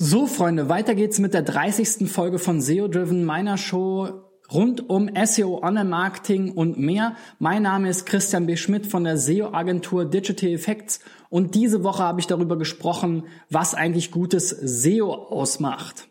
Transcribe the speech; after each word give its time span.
So, 0.00 0.28
Freunde, 0.28 0.68
weiter 0.68 0.94
geht's 0.94 1.18
mit 1.18 1.34
der 1.34 1.42
30. 1.42 2.08
Folge 2.08 2.38
von 2.38 2.60
SEO 2.60 2.86
Driven, 2.86 3.24
meiner 3.24 3.58
Show 3.58 4.08
rund 4.48 4.88
um 4.88 5.10
SEO, 5.24 5.60
Online-Marketing 5.60 6.52
und 6.52 6.78
mehr. 6.78 7.16
Mein 7.40 7.62
Name 7.62 7.88
ist 7.88 8.06
Christian 8.06 8.46
B. 8.46 8.56
Schmidt 8.56 8.86
von 8.86 9.02
der 9.02 9.18
SEO-Agentur 9.18 10.04
Digital 10.04 10.50
Effects 10.50 11.00
und 11.30 11.56
diese 11.56 11.82
Woche 11.82 12.04
habe 12.04 12.20
ich 12.20 12.28
darüber 12.28 12.56
gesprochen, 12.56 13.24
was 13.50 13.74
eigentlich 13.74 14.12
gutes 14.12 14.50
SEO 14.50 15.12
ausmacht. 15.12 16.06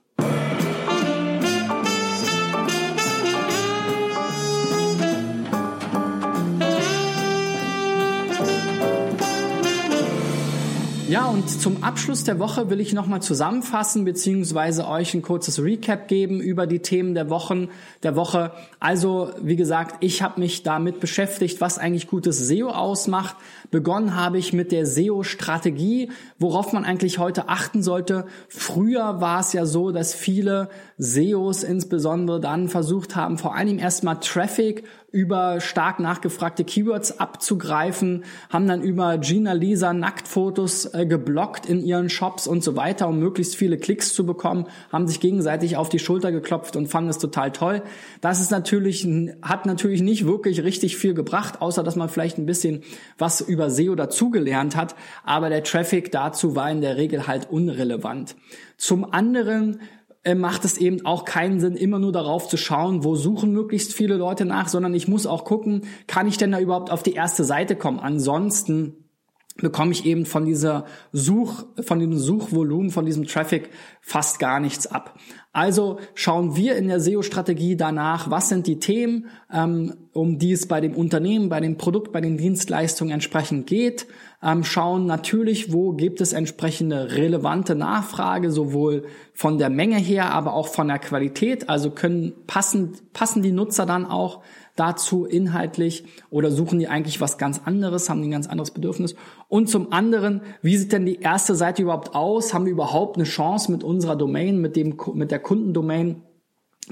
Und 11.38 11.48
zum 11.50 11.84
Abschluss 11.84 12.24
der 12.24 12.40
Woche 12.40 12.72
will 12.72 12.80
ich 12.80 12.94
nochmal 12.94 13.22
zusammenfassen 13.22 14.06
beziehungsweise 14.06 14.88
euch 14.88 15.14
ein 15.14 15.22
kurzes 15.22 15.62
Recap 15.62 16.08
geben 16.08 16.42
über 16.42 16.66
die 16.66 16.80
Themen 16.80 17.14
der 17.14 17.30
Wochen 17.30 17.70
der 18.02 18.16
Woche. 18.16 18.54
Also, 18.80 19.30
wie 19.40 19.56
gesagt, 19.56 19.98
ich 20.00 20.24
habe 20.24 20.40
mich 20.40 20.64
damit 20.64 21.00
beschäftigt, 21.00 21.62
was 21.62 21.78
eigentlich 21.78 22.08
gutes 22.08 22.40
SEO 22.40 22.70
ausmacht. 22.70 23.36
Begonnen 23.70 24.16
habe 24.16 24.40
ich 24.40 24.52
mit 24.52 24.72
der 24.72 24.88
SEO-Strategie, 24.88 26.10
worauf 26.40 26.74
man 26.74 26.86
eigentlich 26.86 27.20
heute 27.20 27.50
achten 27.50 27.84
sollte. 27.84 28.26
Früher 28.50 29.22
war 29.22 29.42
es 29.42 29.54
ja 29.54 29.68
so, 29.68 29.92
dass 29.92 30.16
viele 30.16 30.70
SEOs 30.98 31.62
insbesondere 31.62 32.40
dann 32.40 32.68
versucht 32.68 33.16
haben, 33.16 33.38
vor 33.38 33.56
allem 33.56 33.78
erstmal 33.78 34.20
Traffic 34.22 34.86
über 35.10 35.62
stark 35.62 36.02
nachgefragte 36.02 36.66
Keywords 36.66 37.18
abzugreifen, 37.20 38.26
haben 38.50 38.68
dann 38.68 38.82
über 38.82 39.18
Gina 39.18 39.54
Lisa 39.54 39.94
Nacktfotos 39.94 40.94
äh, 40.94 41.06
geblockt 41.06 41.66
in 41.66 41.82
ihren 41.82 42.10
Shops 42.10 42.46
und 42.46 42.62
so 42.62 42.76
weiter, 42.76 43.08
um 43.08 43.18
möglichst 43.18 43.56
viele 43.56 43.78
Klicks 43.78 44.14
zu 44.14 44.26
bekommen, 44.26 44.68
haben 44.92 45.08
sich 45.08 45.22
gegenseitig 45.22 45.78
auf 45.78 45.88
die 45.88 46.00
Schulter 46.00 46.34
geklopft 46.34 46.76
und 46.76 46.88
fanden 46.88 47.10
es 47.10 47.20
total 47.20 47.54
toll. 47.54 47.84
Das 48.20 48.42
ist 48.42 48.52
natürlich, 48.52 49.08
hat 49.42 49.66
natürlich 49.66 50.02
nicht 50.02 50.26
wirklich 50.26 50.64
richtig 50.64 50.98
viel 50.98 51.14
gebracht, 51.14 51.62
außer 51.62 51.84
dass 51.84 51.96
man 51.96 52.10
vielleicht 52.10 52.38
ein 52.38 52.46
bisschen 52.46 52.84
was 53.18 53.40
über 53.40 53.70
SEO 53.70 53.96
dazugelernt 53.96 54.76
hat, 54.76 54.94
aber 55.24 55.50
der 55.50 55.64
Traffic 55.64 56.12
dazu 56.12 56.58
war 56.58 56.70
in 56.70 56.82
der 56.82 56.98
Regel 56.98 57.28
halt 57.28 57.50
unrelevant. 57.50 58.36
Zum 58.76 59.12
anderen 59.14 59.80
äh, 60.28 60.36
macht 60.36 60.66
es 60.66 60.78
eben 60.78 61.06
auch 61.06 61.24
keinen 61.24 61.62
Sinn, 61.62 61.78
immer 61.78 62.00
nur 62.00 62.12
darauf 62.12 62.50
zu 62.50 62.58
schauen, 62.58 63.06
wo 63.06 63.16
suchen 63.16 63.54
möglichst 63.54 63.94
viele 63.94 64.18
Leute 64.18 64.44
nach, 64.44 64.68
sondern 64.68 64.94
ich 64.94 65.08
muss 65.08 65.26
auch 65.26 65.46
gucken, 65.46 65.84
kann 66.06 66.28
ich 66.28 66.38
denn 66.38 66.52
da 66.52 66.60
überhaupt 66.60 66.92
auf 66.92 67.02
die 67.02 67.14
erste 67.14 67.46
Seite 67.46 67.78
kommen? 67.78 68.00
Ansonsten 68.00 69.07
bekomme 69.58 69.92
ich 69.92 70.06
eben 70.06 70.26
von 70.26 70.46
dieser 70.46 70.86
Such, 71.12 71.66
von 71.82 72.00
dem 72.00 72.18
Suchvolumen, 72.18 72.92
von 72.92 73.06
diesem 73.06 73.26
Traffic 73.26 73.70
fast 74.02 74.40
gar 74.40 74.60
nichts 74.60 74.88
ab. 74.88 75.18
Also 75.52 75.98
schauen 76.14 76.56
wir 76.56 76.76
in 76.76 76.88
der 76.88 77.00
SEO-Strategie 77.00 77.76
danach, 77.76 78.30
was 78.30 78.50
sind 78.50 78.68
die 78.68 78.78
Themen, 78.78 79.26
ähm, 79.52 79.96
um 80.14 80.38
die 80.38 80.52
es 80.52 80.68
bei 80.68 80.82
dem 80.82 80.96
Unternehmen, 80.96 81.50
bei 81.50 81.60
dem 81.60 81.78
Produkt, 81.78 82.12
bei 82.12 82.22
den 82.22 82.38
Dienstleistungen 82.38 83.12
entsprechend 83.12 83.66
geht. 83.66 84.06
Ähm, 84.44 84.64
schauen 84.64 85.08
natürlich, 85.08 85.74
wo 85.74 85.94
gibt 85.94 86.22
es 86.22 86.34
entsprechende 86.34 87.16
relevante 87.16 87.74
Nachfrage, 87.74 88.52
sowohl 88.52 89.06
von 89.34 89.58
der 89.58 89.72
Menge 89.72 89.98
her, 89.98 90.32
aber 90.32 90.54
auch 90.54 90.68
von 90.68 90.90
der 90.90 91.00
Qualität. 91.00 91.70
Also 91.70 91.90
können 91.90 92.34
passen, 92.46 92.94
passen 93.14 93.42
die 93.42 93.52
Nutzer 93.52 93.88
dann 93.88 94.06
auch 94.06 94.44
dazu 94.78 95.26
inhaltlich 95.26 96.06
oder 96.30 96.52
suchen 96.52 96.80
die 96.80 96.88
eigentlich 96.88 97.20
was 97.20 97.38
ganz 97.38 97.62
anderes, 97.66 98.10
haben 98.10 98.22
die 98.22 98.30
ein 98.30 98.32
ganz 98.32 98.48
anderes 98.48 98.72
Bedürfnis? 98.72 99.16
Und 99.50 99.70
zum 99.70 99.92
anderen, 99.92 100.42
wie 100.62 100.78
sieht 100.78 100.94
denn 100.94 101.06
die 101.06 101.20
erste 101.20 101.56
Seite 101.56 101.82
überhaupt 101.82 102.16
aus? 102.16 102.54
Haben 102.54 102.66
wir 102.66 102.72
überhaupt 102.72 103.18
eine 103.18 103.26
Chance 103.26 103.72
mit 103.72 103.84
unserer 103.84 104.16
Domain, 104.16 104.62
mit 104.62 104.76
dem, 104.76 104.98
mit 105.14 105.32
der 105.32 105.40
Kundendomain 105.40 106.24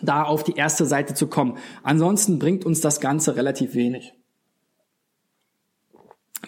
da 0.01 0.23
auf 0.23 0.43
die 0.43 0.55
erste 0.55 0.85
Seite 0.85 1.13
zu 1.13 1.27
kommen? 1.27 1.57
Ansonsten 1.83 2.39
bringt 2.39 2.65
uns 2.65 2.81
das 2.81 2.99
Ganze 2.99 3.35
relativ 3.35 3.75
wenig. 3.75 4.13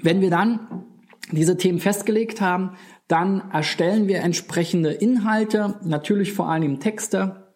Wenn 0.01 0.21
wir 0.21 0.29
dann 0.29 0.85
diese 1.31 1.57
Themen 1.57 1.79
festgelegt 1.79 2.41
haben, 2.41 2.71
dann 3.07 3.51
erstellen 3.51 4.07
wir 4.07 4.19
entsprechende 4.19 4.91
Inhalte, 4.91 5.79
natürlich 5.83 6.33
vor 6.33 6.49
allem 6.49 6.79
Texte, 6.79 7.46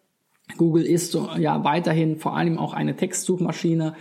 Google 0.56 0.84
ist 0.84 1.16
ja 1.38 1.64
weiterhin 1.64 2.16
vor 2.16 2.36
allem 2.36 2.58
auch 2.58 2.74
eine 2.74 2.96
Textsuchmaschine. 2.96 3.94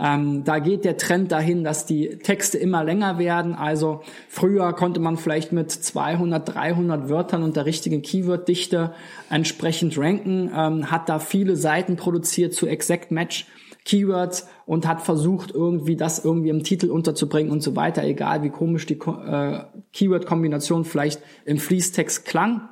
Ähm, 0.00 0.44
da 0.44 0.60
geht 0.60 0.84
der 0.84 0.96
Trend 0.96 1.32
dahin, 1.32 1.64
dass 1.64 1.84
die 1.84 2.18
Texte 2.18 2.56
immer 2.56 2.84
länger 2.84 3.18
werden. 3.18 3.54
Also 3.54 4.02
früher 4.28 4.72
konnte 4.72 5.00
man 5.00 5.16
vielleicht 5.16 5.52
mit 5.52 5.72
200, 5.72 6.54
300 6.54 7.08
Wörtern 7.08 7.42
und 7.42 7.56
der 7.56 7.66
richtigen 7.66 8.02
Keyworddichte 8.02 8.94
entsprechend 9.28 9.98
ranken, 9.98 10.50
ähm, 10.54 10.90
hat 10.90 11.08
da 11.08 11.18
viele 11.18 11.56
Seiten 11.56 11.96
produziert 11.96 12.54
zu 12.54 12.66
Exact 12.66 13.10
Match 13.10 13.46
Keywords 13.84 14.46
und 14.66 14.86
hat 14.86 15.00
versucht, 15.00 15.50
irgendwie 15.50 15.96
das 15.96 16.24
irgendwie 16.24 16.50
im 16.50 16.62
Titel 16.62 16.90
unterzubringen 16.90 17.50
und 17.50 17.62
so 17.62 17.74
weiter, 17.74 18.04
egal 18.04 18.42
wie 18.42 18.50
komisch 18.50 18.84
die 18.84 18.98
äh, 18.98 19.60
Keyword-Kombination 19.94 20.84
vielleicht 20.84 21.22
im 21.46 21.56
Fließtext 21.56 22.26
klang. 22.26 22.68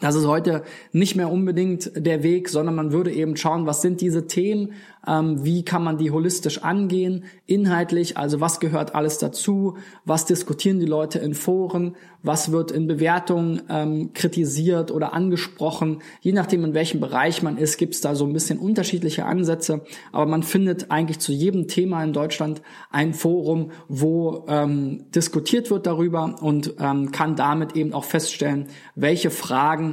Das 0.00 0.14
ist 0.14 0.26
heute 0.26 0.62
nicht 0.92 1.16
mehr 1.16 1.30
unbedingt 1.30 1.90
der 1.96 2.22
Weg, 2.22 2.48
sondern 2.48 2.74
man 2.74 2.92
würde 2.92 3.10
eben 3.12 3.36
schauen, 3.36 3.66
was 3.66 3.82
sind 3.82 4.00
diese 4.00 4.26
Themen, 4.26 4.74
ähm, 5.06 5.44
wie 5.44 5.64
kann 5.64 5.82
man 5.82 5.96
die 5.98 6.10
holistisch 6.10 6.62
angehen, 6.62 7.24
inhaltlich, 7.46 8.16
also 8.16 8.40
was 8.40 8.60
gehört 8.60 8.94
alles 8.94 9.18
dazu, 9.18 9.76
was 10.04 10.26
diskutieren 10.26 10.78
die 10.78 10.86
Leute 10.86 11.18
in 11.18 11.34
Foren, 11.34 11.96
was 12.22 12.52
wird 12.52 12.70
in 12.70 12.86
Bewertungen 12.86 13.62
ähm, 13.68 14.12
kritisiert 14.12 14.90
oder 14.90 15.14
angesprochen. 15.14 16.02
Je 16.20 16.32
nachdem, 16.32 16.64
in 16.64 16.74
welchem 16.74 17.00
Bereich 17.00 17.42
man 17.42 17.56
ist, 17.56 17.78
gibt 17.78 17.94
es 17.94 18.00
da 18.00 18.14
so 18.14 18.26
ein 18.26 18.32
bisschen 18.32 18.58
unterschiedliche 18.58 19.24
Ansätze, 19.24 19.82
aber 20.12 20.26
man 20.26 20.42
findet 20.42 20.90
eigentlich 20.90 21.20
zu 21.20 21.32
jedem 21.32 21.68
Thema 21.68 22.04
in 22.04 22.12
Deutschland 22.12 22.60
ein 22.90 23.14
Forum, 23.14 23.70
wo 23.88 24.44
ähm, 24.48 25.06
diskutiert 25.14 25.70
wird 25.70 25.86
darüber 25.86 26.36
und 26.40 26.74
ähm, 26.78 27.10
kann 27.12 27.36
damit 27.36 27.74
eben 27.76 27.94
auch 27.94 28.04
feststellen, 28.04 28.68
welche 28.94 29.30
Fragen 29.30 29.87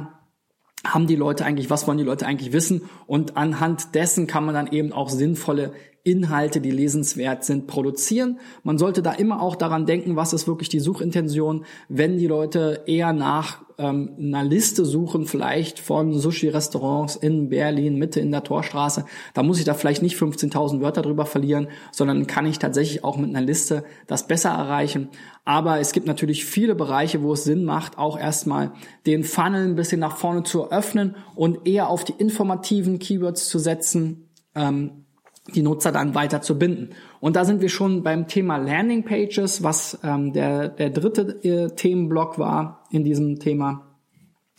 haben 0.94 1.06
die 1.06 1.16
Leute 1.16 1.44
eigentlich, 1.44 1.70
was 1.70 1.86
wollen 1.86 1.98
die 1.98 2.04
Leute 2.04 2.26
eigentlich 2.26 2.52
wissen? 2.52 2.82
Und 3.06 3.36
anhand 3.36 3.94
dessen 3.94 4.26
kann 4.26 4.44
man 4.44 4.54
dann 4.54 4.72
eben 4.72 4.92
auch 4.92 5.08
sinnvolle 5.08 5.72
Inhalte, 6.04 6.60
die 6.60 6.70
lesenswert 6.70 7.44
sind, 7.44 7.66
produzieren. 7.66 8.38
Man 8.62 8.78
sollte 8.78 9.02
da 9.02 9.12
immer 9.12 9.42
auch 9.42 9.56
daran 9.56 9.86
denken, 9.86 10.14
was 10.14 10.32
ist 10.32 10.46
wirklich 10.46 10.68
die 10.68 10.78
Suchintention, 10.78 11.64
wenn 11.88 12.16
die 12.16 12.28
Leute 12.28 12.84
eher 12.86 13.12
nach 13.12 13.65
ähm, 13.78 14.14
einer 14.18 14.44
Liste 14.44 14.84
suchen, 14.84 15.26
vielleicht 15.26 15.78
von 15.78 16.12
Sushi-Restaurants 16.12 17.16
in 17.16 17.48
Berlin, 17.48 17.96
Mitte 17.96 18.20
in 18.20 18.30
der 18.30 18.42
Torstraße. 18.42 19.04
Da 19.34 19.42
muss 19.42 19.58
ich 19.58 19.64
da 19.64 19.74
vielleicht 19.74 20.02
nicht 20.02 20.16
15.000 20.16 20.80
Wörter 20.80 21.02
drüber 21.02 21.26
verlieren, 21.26 21.68
sondern 21.92 22.26
kann 22.26 22.46
ich 22.46 22.58
tatsächlich 22.58 23.04
auch 23.04 23.16
mit 23.16 23.30
einer 23.30 23.44
Liste 23.44 23.84
das 24.06 24.26
besser 24.26 24.50
erreichen. 24.50 25.08
Aber 25.44 25.78
es 25.78 25.92
gibt 25.92 26.06
natürlich 26.06 26.44
viele 26.44 26.74
Bereiche, 26.74 27.22
wo 27.22 27.32
es 27.32 27.44
Sinn 27.44 27.64
macht, 27.64 27.98
auch 27.98 28.18
erstmal 28.18 28.72
den 29.06 29.24
Funnel 29.24 29.66
ein 29.66 29.76
bisschen 29.76 30.00
nach 30.00 30.16
vorne 30.16 30.42
zu 30.42 30.70
öffnen 30.70 31.16
und 31.34 31.66
eher 31.66 31.88
auf 31.88 32.04
die 32.04 32.14
informativen 32.18 32.98
Keywords 32.98 33.48
zu 33.48 33.58
setzen. 33.58 34.28
Ähm, 34.54 35.05
die 35.54 35.62
Nutzer 35.62 35.92
dann 35.92 36.14
weiter 36.14 36.42
zu 36.42 36.58
binden. 36.58 36.90
Und 37.20 37.36
da 37.36 37.44
sind 37.44 37.60
wir 37.60 37.68
schon 37.68 38.02
beim 38.02 38.26
Thema 38.26 38.56
Landing 38.56 39.04
Pages, 39.04 39.62
was 39.62 39.98
ähm, 40.02 40.32
der, 40.32 40.68
der 40.68 40.90
dritte 40.90 41.44
äh, 41.44 41.68
Themenblock 41.74 42.38
war 42.38 42.84
in 42.90 43.04
diesem 43.04 43.38
Thema, 43.38 43.96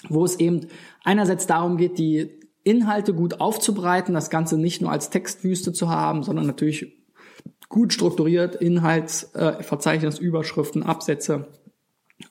wo 0.07 0.23
es 0.23 0.39
eben 0.39 0.67
einerseits 1.03 1.47
darum 1.47 1.77
geht, 1.77 1.97
die 1.97 2.39
Inhalte 2.63 3.13
gut 3.13 3.39
aufzubereiten, 3.39 4.13
das 4.13 4.29
Ganze 4.29 4.57
nicht 4.57 4.81
nur 4.81 4.91
als 4.91 5.09
Textwüste 5.09 5.73
zu 5.73 5.89
haben, 5.89 6.23
sondern 6.23 6.45
natürlich 6.45 6.97
gut 7.69 7.93
strukturiert, 7.93 8.55
Inhaltsverzeichnis, 8.55 10.19
äh, 10.19 10.23
Überschriften, 10.23 10.83
Absätze, 10.83 11.47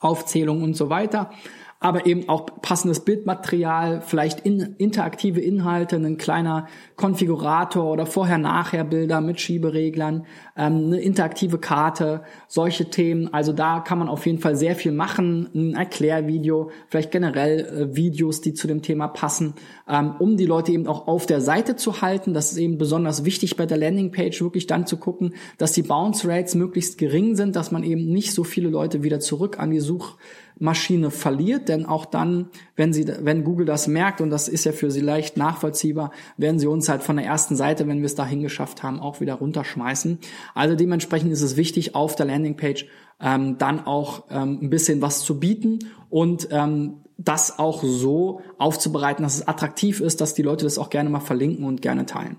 Aufzählungen 0.00 0.62
und 0.62 0.77
so 0.77 0.91
weiter 0.91 1.31
aber 1.78 2.06
eben 2.06 2.28
auch 2.28 2.47
passendes 2.62 3.00
Bildmaterial, 3.00 4.01
vielleicht 4.01 4.41
in, 4.41 4.74
interaktive 4.78 5.41
Inhalte, 5.41 5.97
ein 5.97 6.16
kleiner 6.16 6.66
Konfigurator 6.97 7.84
oder 7.84 8.06
Vorher-Nachher-Bilder 8.06 9.21
mit 9.21 9.41
Schiebereglern, 9.41 10.27
ähm, 10.56 10.86
eine 10.86 11.01
interaktive 11.01 11.59
Karte, 11.59 12.22
solche 12.48 12.89
Themen. 12.89 13.33
Also 13.33 13.53
da 13.53 13.80
kann 13.80 13.98
man 13.98 14.09
auf 14.09 14.24
jeden 14.24 14.39
Fall 14.39 14.56
sehr 14.56 14.74
viel 14.74 14.92
machen, 14.92 15.51
ein 15.54 15.74
Erklärvideo, 15.74 16.71
vielleicht 16.89 17.10
generell 17.10 17.60
äh, 17.60 17.97
Videos, 17.97 18.41
die 18.41 18.54
zu 18.54 18.66
dem 18.66 18.80
Thema 18.80 19.09
passen, 19.09 19.54
ähm, 19.86 20.15
um 20.18 20.36
die 20.36 20.47
Leute 20.47 20.72
eben 20.72 20.86
auch 20.86 21.06
auf 21.06 21.27
der 21.27 21.42
Seite 21.42 21.77
zu 21.77 22.01
halten. 22.01 22.33
Das 22.33 22.53
ist 22.53 22.59
eben 22.59 22.78
besonders 22.78 23.24
wichtig 23.27 23.56
bei 23.56 23.66
der 23.66 23.77
Landingpage, 23.77 24.41
wirklich 24.41 24.66
dann 24.66 24.86
zu 24.86 24.97
gucken, 24.97 25.34
dass 25.59 25.72
die 25.72 25.83
Bounce 25.83 26.27
Rates 26.27 26.54
möglichst 26.54 26.97
gering 26.97 27.36
sind, 27.36 27.54
dass 27.54 27.71
man 27.71 27.84
eben 27.84 28.06
nicht 28.06 28.33
so 28.33 28.45
viele 28.45 28.71
Leute 28.71 29.03
wieder 29.03 29.21
zurück 29.21 29.59
an 29.59 29.71
die 29.71 29.80
Such 29.80 30.16
Maschine 30.58 31.10
verliert, 31.10 31.68
denn 31.68 31.84
auch 31.84 32.06
dann, 32.06 32.48
wenn 32.76 32.92
sie, 32.92 33.06
wenn 33.06 33.44
Google 33.44 33.66
das 33.66 33.88
merkt, 33.88 34.20
und 34.20 34.30
das 34.30 34.48
ist 34.48 34.64
ja 34.64 34.72
für 34.72 34.91
sie 34.91 35.00
leicht 35.00 35.36
nachvollziehbar, 35.36 36.12
werden 36.36 36.58
sie 36.58 36.66
uns 36.66 36.88
halt 36.88 37.03
von 37.03 37.16
der 37.16 37.26
ersten 37.26 37.56
Seite, 37.56 37.86
wenn 37.86 37.98
wir 37.98 38.06
es 38.06 38.14
dahin 38.14 38.42
geschafft 38.42 38.82
haben, 38.82 38.98
auch 38.98 39.20
wieder 39.20 39.34
runterschmeißen. 39.34 40.18
Also 40.54 40.74
dementsprechend 40.74 41.30
ist 41.32 41.42
es 41.42 41.56
wichtig, 41.56 41.94
auf 41.94 42.16
der 42.16 42.26
Landingpage 42.26 42.86
ähm, 43.20 43.58
dann 43.58 43.86
auch 43.86 44.24
ähm, 44.30 44.58
ein 44.62 44.70
bisschen 44.70 45.03
was 45.03 45.20
zu 45.20 45.38
bieten 45.38 45.78
und 46.08 46.48
ähm, 46.50 47.03
das 47.18 47.58
auch 47.58 47.82
so 47.82 48.41
aufzubereiten, 48.58 49.22
dass 49.22 49.36
es 49.36 49.48
attraktiv 49.48 50.00
ist, 50.00 50.20
dass 50.20 50.34
die 50.34 50.42
Leute 50.42 50.64
das 50.64 50.78
auch 50.78 50.91
gerne 50.91 51.10
mal 51.10 51.20
verlinken 51.20 51.64
und 51.64 51.82
gerne 51.82 52.06
teilen. 52.06 52.36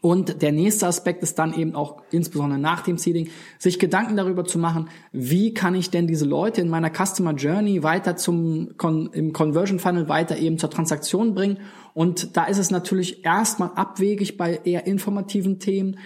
Und 0.00 0.42
der 0.42 0.52
nächste 0.52 0.86
Aspekt 0.86 1.22
ist 1.22 1.38
dann 1.38 1.54
eben 1.54 1.74
auch 1.74 2.02
insbesondere 2.10 2.60
nach 2.60 2.82
dem 2.82 2.98
Seeding, 2.98 3.30
sich 3.58 3.78
Gedanken 3.78 4.16
darüber 4.16 4.44
zu 4.44 4.58
machen, 4.58 4.90
wie 5.12 5.54
kann 5.54 5.74
ich 5.74 5.90
denn 5.90 6.06
diese 6.06 6.26
Leute 6.26 6.60
in 6.60 6.68
meiner 6.68 6.90
Customer 6.90 7.32
Journey 7.32 7.82
weiter 7.82 8.16
zum 8.16 8.74
im 9.12 9.32
Conversion 9.32 9.78
Funnel 9.78 10.08
weiter 10.08 10.36
eben 10.36 10.58
zur 10.58 10.70
Transaktion 10.70 11.34
bringen. 11.34 11.58
Und 11.94 12.36
da 12.36 12.44
ist 12.44 12.58
es 12.58 12.70
natürlich 12.70 13.24
erstmal 13.24 13.70
abwegig 13.74 14.36
bei 14.36 14.60
eher 14.62 14.86
informativen 14.86 15.58
Themen, 15.58 15.98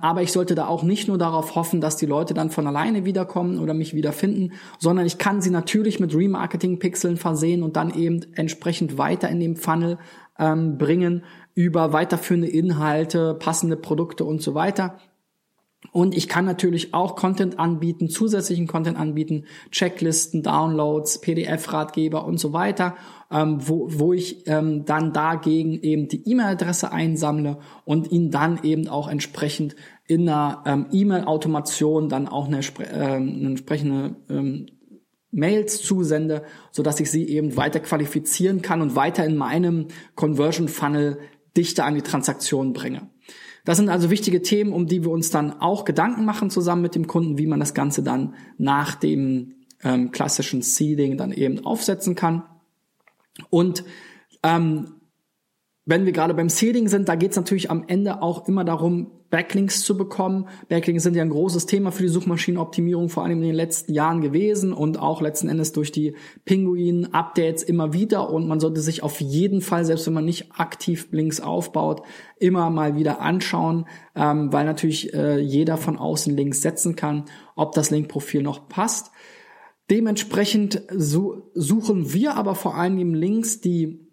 aber 0.00 0.22
ich 0.22 0.32
sollte 0.32 0.54
da 0.54 0.66
auch 0.66 0.82
nicht 0.82 1.08
nur 1.08 1.18
darauf 1.18 1.54
hoffen, 1.54 1.80
dass 1.80 1.96
die 1.96 2.06
Leute 2.06 2.32
dann 2.32 2.50
von 2.50 2.66
alleine 2.66 3.04
wiederkommen 3.04 3.58
oder 3.58 3.74
mich 3.74 3.92
wiederfinden, 3.92 4.52
sondern 4.78 5.04
ich 5.04 5.18
kann 5.18 5.42
sie 5.42 5.50
natürlich 5.50 6.00
mit 6.00 6.14
Remarketing-Pixeln 6.14 7.16
versehen 7.16 7.62
und 7.62 7.76
dann 7.76 7.92
eben 7.94 8.20
entsprechend 8.34 8.96
weiter 8.96 9.28
in 9.28 9.40
dem 9.40 9.56
Funnel 9.56 9.98
ähm, 10.38 10.78
bringen 10.78 11.24
über 11.54 11.92
weiterführende 11.92 12.48
Inhalte, 12.48 13.34
passende 13.34 13.76
Produkte 13.76 14.24
und 14.24 14.40
so 14.40 14.54
weiter. 14.54 14.98
Und 15.92 16.16
ich 16.16 16.28
kann 16.28 16.44
natürlich 16.44 16.92
auch 16.92 17.14
Content 17.16 17.58
anbieten, 17.58 18.08
zusätzlichen 18.08 18.66
Content 18.66 18.98
anbieten, 18.98 19.44
Checklisten, 19.70 20.42
Downloads, 20.42 21.20
PDF-Ratgeber 21.20 22.24
und 22.24 22.38
so 22.38 22.52
weiter, 22.52 22.96
ähm, 23.30 23.58
wo, 23.60 23.88
wo 23.90 24.12
ich 24.12 24.46
ähm, 24.48 24.84
dann 24.84 25.12
dagegen 25.12 25.80
eben 25.80 26.08
die 26.08 26.28
E-Mail-Adresse 26.28 26.92
einsammle 26.92 27.58
und 27.84 28.10
ihn 28.10 28.30
dann 28.30 28.62
eben 28.64 28.88
auch 28.88 29.08
entsprechend 29.08 29.76
in 30.06 30.28
einer 30.28 30.62
ähm, 30.66 30.86
E-Mail-Automation 30.90 32.08
dann 32.08 32.28
auch 32.28 32.48
eine, 32.48 32.60
ähm, 32.90 33.36
eine 33.38 33.48
entsprechende 33.50 34.16
ähm, 34.28 34.66
Mails 35.30 35.82
zusende, 35.82 36.42
so 36.70 36.82
dass 36.82 37.00
ich 37.00 37.10
sie 37.10 37.28
eben 37.28 37.56
weiter 37.56 37.80
qualifizieren 37.80 38.62
kann 38.62 38.82
und 38.82 38.96
weiter 38.96 39.24
in 39.24 39.36
meinem 39.36 39.88
Conversion 40.14 40.68
Funnel 40.68 41.18
dichter 41.56 41.84
an 41.84 41.94
die 41.94 42.02
Transaktion 42.02 42.72
bringe. 42.72 43.10
Das 43.68 43.76
sind 43.76 43.90
also 43.90 44.08
wichtige 44.08 44.40
Themen, 44.40 44.72
um 44.72 44.86
die 44.86 45.04
wir 45.04 45.10
uns 45.10 45.28
dann 45.28 45.60
auch 45.60 45.84
Gedanken 45.84 46.24
machen 46.24 46.48
zusammen 46.48 46.80
mit 46.80 46.94
dem 46.94 47.06
Kunden, 47.06 47.36
wie 47.36 47.46
man 47.46 47.60
das 47.60 47.74
Ganze 47.74 48.02
dann 48.02 48.34
nach 48.56 48.94
dem 48.94 49.56
ähm, 49.82 50.10
klassischen 50.10 50.62
Seeding 50.62 51.18
dann 51.18 51.32
eben 51.32 51.66
aufsetzen 51.66 52.14
kann. 52.14 52.44
Und 53.50 53.84
ähm, 54.42 54.94
wenn 55.84 56.06
wir 56.06 56.12
gerade 56.12 56.32
beim 56.32 56.48
Seeding 56.48 56.88
sind, 56.88 57.10
da 57.10 57.14
geht 57.14 57.32
es 57.32 57.36
natürlich 57.36 57.70
am 57.70 57.84
Ende 57.88 58.22
auch 58.22 58.48
immer 58.48 58.64
darum, 58.64 59.10
Backlinks 59.30 59.82
zu 59.82 59.96
bekommen. 59.96 60.48
Backlinks 60.68 61.02
sind 61.02 61.14
ja 61.14 61.22
ein 61.22 61.28
großes 61.28 61.66
Thema 61.66 61.92
für 61.92 62.02
die 62.02 62.08
Suchmaschinenoptimierung, 62.08 63.08
vor 63.08 63.24
allem 63.24 63.38
in 63.38 63.48
den 63.48 63.54
letzten 63.54 63.92
Jahren 63.92 64.20
gewesen 64.22 64.72
und 64.72 64.98
auch 64.98 65.20
letzten 65.20 65.48
Endes 65.48 65.72
durch 65.72 65.92
die 65.92 66.14
Pinguin-Updates 66.46 67.62
immer 67.62 67.92
wieder. 67.92 68.30
Und 68.30 68.48
man 68.48 68.60
sollte 68.60 68.80
sich 68.80 69.02
auf 69.02 69.20
jeden 69.20 69.60
Fall, 69.60 69.84
selbst 69.84 70.06
wenn 70.06 70.14
man 70.14 70.24
nicht 70.24 70.52
aktiv 70.56 71.08
Links 71.10 71.40
aufbaut, 71.40 72.02
immer 72.38 72.70
mal 72.70 72.96
wieder 72.96 73.20
anschauen, 73.20 73.86
ähm, 74.14 74.52
weil 74.52 74.64
natürlich 74.64 75.12
äh, 75.12 75.38
jeder 75.38 75.76
von 75.76 75.98
außen 75.98 76.34
Links 76.34 76.62
setzen 76.62 76.96
kann, 76.96 77.24
ob 77.54 77.72
das 77.72 77.90
Linkprofil 77.90 78.42
noch 78.42 78.68
passt. 78.68 79.10
Dementsprechend 79.90 80.82
so, 80.90 81.50
suchen 81.54 82.12
wir 82.12 82.34
aber 82.36 82.54
vor 82.54 82.76
allem 82.76 83.14
Links, 83.14 83.60
die 83.60 84.06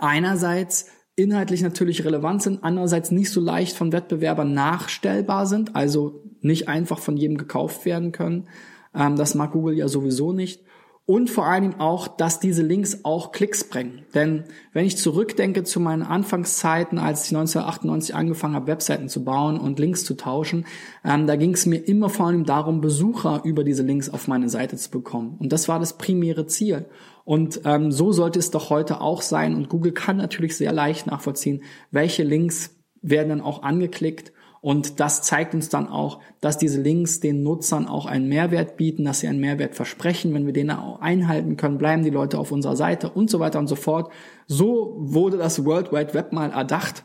einerseits 0.00 0.86
inhaltlich 1.18 1.62
natürlich 1.62 2.04
relevant 2.04 2.42
sind, 2.42 2.62
andererseits 2.62 3.10
nicht 3.10 3.30
so 3.30 3.40
leicht 3.40 3.76
von 3.76 3.92
Wettbewerbern 3.92 4.54
nachstellbar 4.54 5.46
sind, 5.46 5.76
also 5.76 6.22
nicht 6.40 6.68
einfach 6.68 6.98
von 6.98 7.16
jedem 7.16 7.36
gekauft 7.36 7.84
werden 7.84 8.12
können. 8.12 8.48
Ähm, 8.94 9.16
das 9.16 9.34
mag 9.34 9.52
Google 9.52 9.76
ja 9.76 9.88
sowieso 9.88 10.32
nicht 10.32 10.62
und 11.08 11.30
vor 11.30 11.46
allem 11.46 11.80
auch, 11.80 12.06
dass 12.06 12.38
diese 12.38 12.62
Links 12.62 13.02
auch 13.02 13.32
Klicks 13.32 13.64
bringen. 13.64 14.04
Denn 14.12 14.44
wenn 14.74 14.84
ich 14.84 14.98
zurückdenke 14.98 15.64
zu 15.64 15.80
meinen 15.80 16.02
Anfangszeiten, 16.02 16.98
als 16.98 17.24
ich 17.24 17.30
1998 17.30 18.14
angefangen 18.14 18.54
habe, 18.54 18.66
Webseiten 18.66 19.08
zu 19.08 19.24
bauen 19.24 19.58
und 19.58 19.78
Links 19.78 20.04
zu 20.04 20.18
tauschen, 20.18 20.66
ähm, 21.06 21.26
da 21.26 21.36
ging 21.36 21.54
es 21.54 21.64
mir 21.64 21.78
immer 21.78 22.10
vor 22.10 22.26
allem 22.26 22.44
darum, 22.44 22.82
Besucher 22.82 23.40
über 23.44 23.64
diese 23.64 23.84
Links 23.84 24.10
auf 24.10 24.28
meine 24.28 24.50
Seite 24.50 24.76
zu 24.76 24.90
bekommen. 24.90 25.36
Und 25.38 25.50
das 25.50 25.66
war 25.66 25.78
das 25.78 25.96
primäre 25.96 26.46
Ziel. 26.46 26.84
Und 27.28 27.60
ähm, 27.66 27.92
so 27.92 28.10
sollte 28.10 28.38
es 28.38 28.50
doch 28.50 28.70
heute 28.70 29.02
auch 29.02 29.20
sein. 29.20 29.54
Und 29.54 29.68
Google 29.68 29.92
kann 29.92 30.16
natürlich 30.16 30.56
sehr 30.56 30.72
leicht 30.72 31.06
nachvollziehen, 31.06 31.62
welche 31.90 32.22
Links 32.22 32.74
werden 33.02 33.28
dann 33.28 33.40
auch 33.42 33.62
angeklickt 33.62 34.32
und 34.60 34.98
das 34.98 35.22
zeigt 35.22 35.54
uns 35.54 35.68
dann 35.68 35.88
auch, 35.88 36.20
dass 36.40 36.58
diese 36.58 36.80
Links 36.80 37.20
den 37.20 37.42
Nutzern 37.42 37.86
auch 37.86 38.06
einen 38.06 38.28
Mehrwert 38.28 38.76
bieten, 38.76 39.04
dass 39.04 39.20
sie 39.20 39.28
einen 39.28 39.40
Mehrwert 39.40 39.74
versprechen. 39.74 40.34
Wenn 40.34 40.46
wir 40.46 40.52
den 40.52 40.70
auch 40.70 41.00
einhalten 41.00 41.56
können, 41.56 41.78
bleiben 41.78 42.02
die 42.02 42.10
Leute 42.10 42.38
auf 42.38 42.50
unserer 42.50 42.76
Seite 42.76 43.10
und 43.10 43.30
so 43.30 43.38
weiter 43.38 43.58
und 43.58 43.68
so 43.68 43.76
fort. 43.76 44.10
So 44.46 44.96
wurde 44.98 45.36
das 45.36 45.64
World 45.64 45.92
Wide 45.92 46.14
Web 46.14 46.32
mal 46.32 46.50
erdacht. 46.50 47.04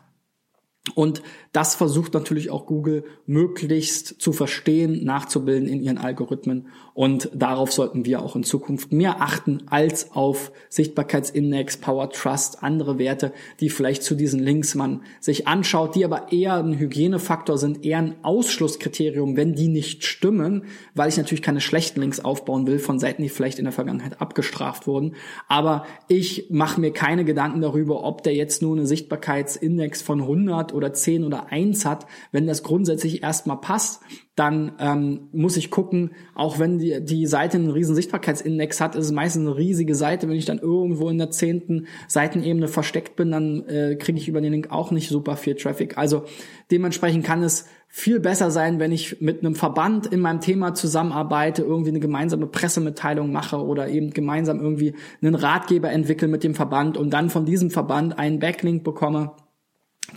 Und 0.95 1.23
das 1.53 1.75
versucht 1.75 2.13
natürlich 2.13 2.51
auch 2.51 2.65
Google 2.65 3.05
möglichst 3.25 4.21
zu 4.21 4.33
verstehen, 4.33 5.05
nachzubilden 5.05 5.69
in 5.69 5.81
ihren 5.81 5.97
Algorithmen. 5.97 6.67
Und 6.93 7.29
darauf 7.33 7.71
sollten 7.71 8.05
wir 8.05 8.21
auch 8.21 8.35
in 8.35 8.43
Zukunft 8.43 8.91
mehr 8.91 9.21
achten 9.21 9.63
als 9.67 10.11
auf 10.11 10.51
Sichtbarkeitsindex, 10.69 11.77
Power 11.77 12.09
Trust, 12.09 12.63
andere 12.63 12.99
Werte, 12.99 13.31
die 13.61 13.69
vielleicht 13.69 14.03
zu 14.03 14.13
diesen 14.13 14.41
Links 14.41 14.75
man 14.75 15.01
sich 15.21 15.47
anschaut, 15.47 15.95
die 15.95 16.03
aber 16.03 16.33
eher 16.33 16.55
ein 16.55 16.77
Hygienefaktor 16.77 17.57
sind, 17.57 17.85
eher 17.85 17.99
ein 17.99 18.15
Ausschlusskriterium, 18.21 19.37
wenn 19.37 19.55
die 19.55 19.69
nicht 19.69 20.03
stimmen, 20.03 20.65
weil 20.95 21.09
ich 21.09 21.17
natürlich 21.17 21.41
keine 21.41 21.61
schlechten 21.61 22.01
Links 22.01 22.19
aufbauen 22.19 22.67
will 22.67 22.79
von 22.79 22.99
Seiten, 22.99 23.23
die 23.23 23.29
vielleicht 23.29 23.57
in 23.57 23.65
der 23.65 23.73
Vergangenheit 23.73 24.21
abgestraft 24.21 24.85
wurden. 24.85 25.15
Aber 25.47 25.85
ich 26.09 26.47
mache 26.49 26.81
mir 26.81 26.91
keine 26.91 27.23
Gedanken 27.23 27.61
darüber, 27.61 28.03
ob 28.03 28.21
der 28.21 28.35
jetzt 28.35 28.61
nur 28.61 28.75
eine 28.75 28.85
Sichtbarkeitsindex 28.85 30.01
von 30.01 30.21
100 30.21 30.72
oder 30.73 30.93
10 30.93 31.23
oder 31.23 31.51
1 31.51 31.85
hat, 31.85 32.05
wenn 32.31 32.47
das 32.47 32.63
grundsätzlich 32.63 33.23
erstmal 33.23 33.61
passt 33.61 34.01
dann 34.35 34.71
ähm, 34.79 35.29
muss 35.31 35.57
ich 35.57 35.69
gucken, 35.69 36.11
auch 36.33 36.57
wenn 36.57 36.79
die, 36.79 37.03
die 37.05 37.27
Seite 37.27 37.57
einen 37.57 37.69
riesen 37.69 37.93
Sichtbarkeitsindex 37.93 38.81
hat, 38.81 38.95
ist 38.95 39.05
es 39.05 39.11
meistens 39.11 39.47
eine 39.47 39.57
riesige 39.57 39.93
Seite. 39.93 40.27
Wenn 40.27 40.35
ich 40.35 40.45
dann 40.45 40.57
irgendwo 40.57 41.09
in 41.09 41.19
der 41.19 41.29
zehnten 41.29 41.85
Seitenebene 42.07 42.67
versteckt 42.67 43.15
bin, 43.15 43.29
dann 43.29 43.67
äh, 43.67 43.95
kriege 43.95 44.17
ich 44.17 44.27
über 44.27 44.41
den 44.41 44.51
Link 44.51 44.71
auch 44.71 44.89
nicht 44.89 45.09
super 45.09 45.37
viel 45.37 45.53
Traffic. 45.53 45.99
Also 45.99 46.23
dementsprechend 46.71 47.23
kann 47.23 47.43
es 47.43 47.67
viel 47.87 48.19
besser 48.19 48.49
sein, 48.49 48.79
wenn 48.79 48.91
ich 48.91 49.21
mit 49.21 49.41
einem 49.41 49.53
Verband 49.53 50.07
in 50.07 50.19
meinem 50.19 50.41
Thema 50.41 50.73
zusammenarbeite, 50.73 51.61
irgendwie 51.61 51.91
eine 51.91 51.99
gemeinsame 51.99 52.47
Pressemitteilung 52.47 53.31
mache 53.31 53.63
oder 53.63 53.87
eben 53.89 54.09
gemeinsam 54.09 54.59
irgendwie 54.59 54.95
einen 55.21 55.35
Ratgeber 55.35 55.91
entwickle 55.91 56.27
mit 56.27 56.43
dem 56.43 56.55
Verband 56.55 56.97
und 56.97 57.11
dann 57.11 57.29
von 57.29 57.45
diesem 57.45 57.69
Verband 57.69 58.17
einen 58.17 58.39
Backlink 58.39 58.83
bekomme 58.83 59.33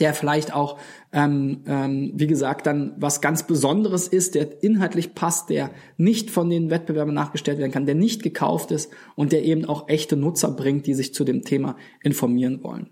der 0.01 0.15
vielleicht 0.15 0.53
auch, 0.53 0.79
ähm, 1.13 1.63
ähm, 1.67 2.13
wie 2.15 2.27
gesagt, 2.27 2.67
dann 2.67 2.95
was 2.99 3.21
ganz 3.21 3.47
Besonderes 3.47 4.09
ist, 4.09 4.35
der 4.35 4.63
inhaltlich 4.63 5.15
passt, 5.15 5.49
der 5.49 5.71
nicht 5.97 6.31
von 6.31 6.51
den 6.51 6.71
Wettbewerbern 6.71 7.15
nachgestellt 7.15 7.59
werden 7.59 7.73
kann, 7.73 7.87
der 7.87 7.95
nicht 7.95 8.23
gekauft 8.23 8.71
ist 8.73 8.91
und 9.15 9.33
der 9.33 9.45
eben 9.45 9.65
auch 9.65 9.89
echte 9.89 10.17
Nutzer 10.17 10.51
bringt, 10.51 10.87
die 10.87 10.95
sich 10.95 11.15
zu 11.15 11.25
dem 11.25 11.43
Thema 11.43 11.77
informieren 12.03 12.63
wollen. 12.63 12.91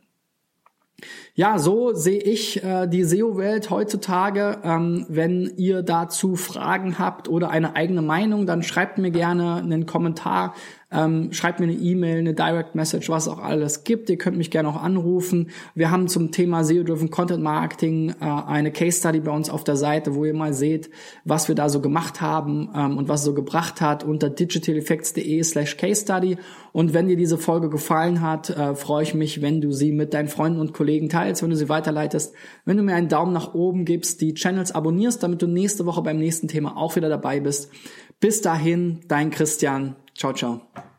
Ja, 1.35 1.59
so 1.59 1.93
sehe 1.93 2.21
ich 2.21 2.63
äh, 2.63 2.87
die 2.87 3.03
SEO-Welt 3.03 3.69
heutzutage. 3.69 4.59
Ähm, 4.63 5.05
wenn 5.09 5.53
ihr 5.57 5.83
dazu 5.83 6.37
Fragen 6.37 6.99
habt 6.99 7.29
oder 7.29 7.51
eine 7.51 7.75
eigene 7.75 8.03
Meinung, 8.03 8.47
dann 8.47 8.63
schreibt 8.63 8.99
mir 8.99 9.11
gerne 9.11 9.57
einen 9.57 9.87
Kommentar 9.87 10.55
ähm, 10.95 11.33
schreibt 11.33 11.59
mir 11.59 11.67
eine 11.67 11.75
E-Mail, 11.75 12.19
eine 12.19 12.35
Direct 12.35 12.75
Message, 12.75 13.11
was 13.11 13.27
auch 13.27 13.41
alles 13.41 13.85
gibt. 13.85 14.09
Ihr 14.09 14.17
könnt 14.17 14.37
mich 14.37 14.51
gerne 14.51 14.69
auch 14.69 14.81
anrufen. 14.81 15.51
Wir 15.75 15.91
haben 15.91 16.07
zum 16.07 16.31
Thema 16.31 16.63
SEO-Driven 16.63 17.11
Content 17.11 17.43
Marketing 17.43 18.15
äh, 18.21 18.25
eine 18.25 18.71
Case 18.71 18.99
Study 18.99 19.21
bei 19.21 19.33
uns 19.33 19.51
auf 19.51 19.65
der 19.65 19.77
Seite, 19.77 20.15
wo 20.15 20.25
ihr 20.25 20.35
mal 20.35 20.55
seht, 20.55 20.91
was 21.25 21.49
wir 21.49 21.55
da 21.55 21.69
so 21.69 21.81
gemacht 21.81 22.21
haben 22.21 22.71
ähm, 22.75 22.97
und 22.97 23.09
was 23.09 23.25
so 23.25 23.35
gebracht 23.35 23.81
hat 23.81 24.05
unter 24.05 24.31
digitaleffects.de 24.31 25.43
slash 25.43 25.77
Case 25.77 26.03
Study. 26.03 26.37
Und 26.73 26.95
wenn 26.95 27.09
dir 27.09 27.17
diese 27.17 27.39
Folge 27.39 27.69
gefallen 27.71 28.21
hat, 28.21 28.51
äh, 28.51 28.75
freue 28.75 29.03
ich 29.03 29.15
mich, 29.15 29.43
wenn 29.43 29.61
du 29.61 29.73
sie 29.73 29.91
mit 29.91 30.15
deinen 30.15 30.29
Freunden 30.29 30.61
und 30.61 30.73
Kollegen 30.73 31.09
teilst, 31.09 31.43
wenn 31.43 31.51
du 31.51 31.57
sie 31.57 31.69
weiterleitest, 31.69 32.35
wenn 32.65 32.77
du 32.77 32.83
mir 32.83 32.95
einen 32.95 33.09
Daumen 33.09 33.33
nach 33.33 33.55
oben 33.55 33.85
gibst, 33.85 34.21
die 34.21 34.35
Channels 34.35 34.73
abonnierst, 34.73 35.23
damit 35.23 35.43
du 35.43 35.47
nächste 35.47 35.87
Woche 35.87 36.03
beim 36.03 36.19
nächsten 36.19 36.47
Thema 36.47 36.77
auch 36.77 36.95
wieder 36.95 37.09
dabei 37.09 37.41
bist. 37.41 37.71
Bis 38.21 38.41
dahin, 38.41 39.01
dein 39.09 39.31
Christian. 39.31 39.97
Ciao, 40.15 40.33
ciao. 40.33 40.94